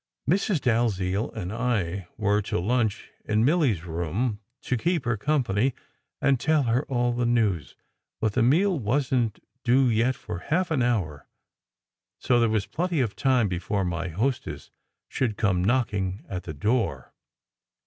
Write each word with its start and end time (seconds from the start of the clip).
Mrs. 0.27 0.59
Dalziel 0.61 1.29
and 1.33 1.53
I 1.53 2.07
were 2.17 2.41
to 2.41 2.59
lunch 2.59 3.11
in 3.23 3.45
Milly 3.45 3.73
s 3.73 3.83
room, 3.83 4.39
to 4.63 4.75
keep 4.75 5.05
her 5.05 5.15
company 5.15 5.75
and 6.19 6.39
tell 6.39 6.63
her 6.63 6.83
all 6.87 7.13
the 7.13 7.27
news; 7.27 7.75
but 8.19 8.33
the 8.33 8.41
meal 8.41 8.79
wasn 8.79 9.29
t 9.29 9.43
due 9.63 9.89
yet 9.91 10.15
for 10.15 10.39
half 10.39 10.71
an 10.71 10.81
hour, 10.81 11.27
so 12.17 12.39
there 12.39 12.49
was 12.49 12.65
plenty 12.65 12.99
of 12.99 13.15
time 13.15 13.47
before 13.47 13.85
my 13.85 14.07
hostess 14.07 14.71
should 15.07 15.37
come 15.37 15.63
knocking 15.63 16.25
at 16.27 16.45
the 16.45 16.53
door. 16.55 17.13